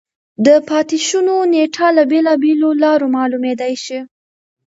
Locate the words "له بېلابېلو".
1.97-2.69